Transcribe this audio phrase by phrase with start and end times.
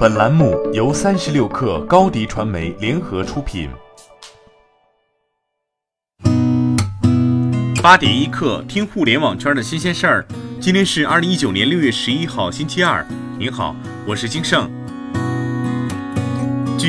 [0.00, 3.68] 本栏目由三十六氪高低传媒联合出品。
[7.82, 10.26] 八点一刻，听互联网圈的新鲜事儿。
[10.58, 13.06] 今天是二零一九年六月十一号，星期二。
[13.38, 13.76] 您好，
[14.06, 14.70] 我是金盛。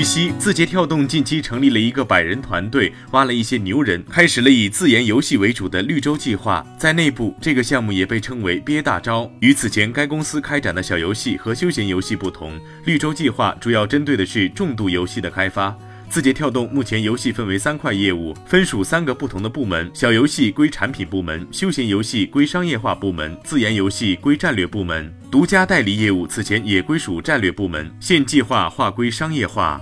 [0.01, 6.65] 据悉，字节跳动近期成立了一个百人团队，挖了一些牛人，开始了以自研游戏为主的绿洲计划。
[6.75, 9.31] 在内部，这个项目也被称为“憋大招”。
[9.41, 15.77] 与此前该公司开展的小游戏和休闲游戏不同，绿洲计划主要针对的是重度游戏的开发。
[16.09, 25.13] 字节跳动目前游戏分为三块业务，分属三个不同的部门：小游戏归产品部门，休闲游戏归商业化部门，自研游戏归战略部门。
[25.31, 29.79] 独家代理业务此前也归属战略部门，现计划划归商业化。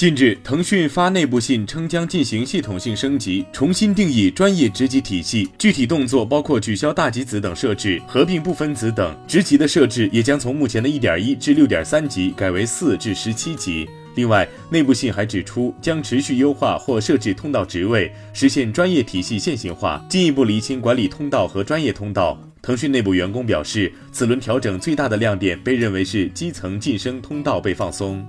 [0.00, 13.86] 近日，腾讯发内部信称将进行系统性升级，重新定义专业职级体系，具体动作包括取消大级子等设置，合并不分子等职级的设置也将从目前的一点一至六点三级改为四至十七级。
[14.14, 22.40] 另外，内部信还指出，将持续优化或设置通道职位，实现专业体系线性化，进一步厘清管理通道和专业通道。
[22.62, 28.26] 腾讯内部员工表示，此轮调整最大的亮点被认为是基层晋升通道被放松。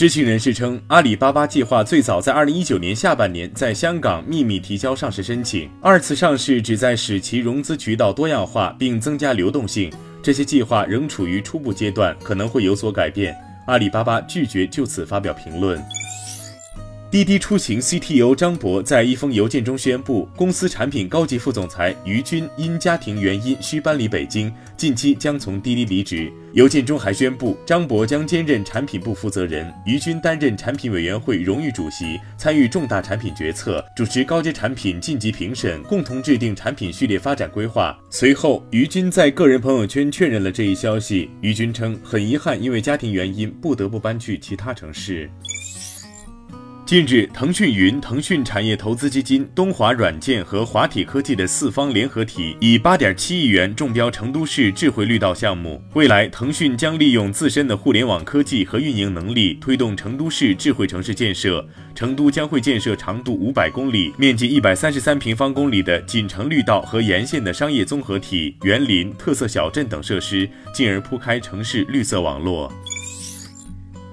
[0.00, 9.92] 知情人士称，阿里巴巴计划最早在二零一九年下半年在香港秘密提交上市申请，二次上市旨在使其融资渠道多样化并增加流动性。
[10.22, 13.36] 这些计划仍处于初步阶段，可能会有所改变。
[13.66, 15.78] 阿里巴巴拒绝就此发表评论。
[17.10, 26.32] 滴滴出行 CTO 张博在一封邮件中宣布，公司产品高级副总裁于军因家庭原因需搬离北京，近期将从滴滴离职。
[26.52, 37.98] 邮件中还宣布，张博将兼任产品部负责人，于军担任产品委员会荣誉主席，参与重大产品决策，主持高阶产品晋级评审，共同制定产品序列发展规划。
[38.08, 41.28] 随后，于军在个人朋友圈确认了这一消息。
[41.40, 45.28] 于军称，很遗憾，因为家庭原因，不得不搬去其他城市。
[46.90, 55.80] 近日，腾讯云、腾讯产业投资基金、东华软件和华体科技的四方联合体以八点七亿元中标成都市智慧绿道项目。
[55.94, 61.64] 未来，腾讯将利用自身的互联网科技和运营能力，推动成都市智慧城市建设。
[61.94, 72.72] 成都将会建设长度五百公里、面积一百三十三平方公里的锦城绿道和沿线的商业综合体、园林、特色小镇等设施，进而铺开城市绿色网络。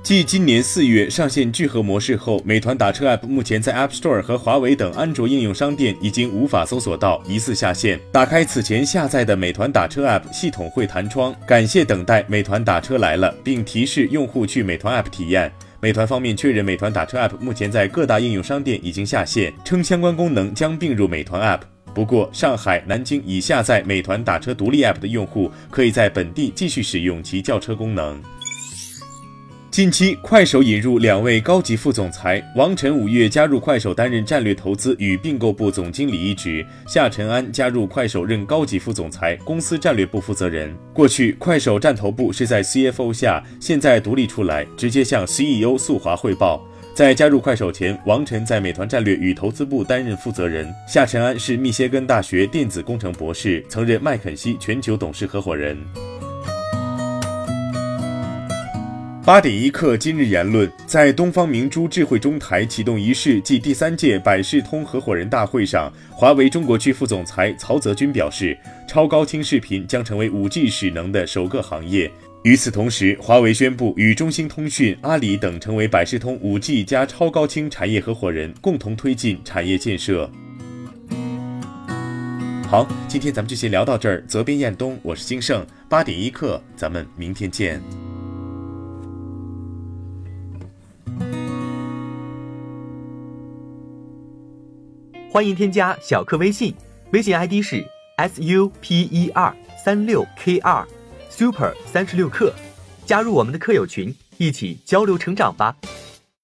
[0.07, 8.00] 继今年四月上线聚合模式后，美团打车 App 目前在 App Store 和华为等安卓应用商店已经无法搜索到，疑似下线。
[8.09, 15.51] 打开此前下载的美团打车 App，系统会弹窗“感谢等待，美团打车来了”，并提示用户去美团 App 体验。
[15.81, 21.63] 美团方面确认，美团打车 App 目前在各大应用商店已经下线，称相关功能将并入美团 App。
[21.94, 28.22] 不过，上海、南京已下载美团打车独立 App 的用户，可以在本地继续使用其叫车功能。
[29.78, 40.76] 近期，快手引入两位高级副总裁，王晨五月加入快手担任战略投资与并购部总经理一职，夏晨安加入快手任高级副总裁、公司战略部负责人。
[40.96, 46.68] 过去，快手战投部是在 CFO 下，现在独立出来，直接向 CEO 速华汇报。
[46.96, 50.68] 在加入快手前，王晨在美团战略与投资部担任负责人。
[50.88, 55.78] 夏晨安是密歇根大学电子工程博士，曾任麦肯锡全球董事合伙人。
[59.28, 72.10] 八点一刻，今日言论，在东方明珠智慧中台启动仪式暨第三届百视通合伙人大会上，华为中国区副总裁曹泽军表示，超高清视频将成为五 G 使能的首个行业。
[72.44, 80.32] 与此同时，华为宣布与中兴通讯、阿里等成为百视通五 G 加超高清产业合伙人，共同推进产业建设。
[82.70, 84.24] 好，今天咱们就先聊到这儿。
[84.26, 85.68] 责编：彦东，我是金盛。
[85.90, 87.82] 八点一刻，咱们明天见。
[95.38, 96.74] 欢迎添加小课微信，
[97.12, 100.84] 微信 ID 是 s u p e r 三六 k 二
[101.30, 102.52] super 三十六课，
[103.06, 105.78] 加入我们的课友群，一起交流成长吧。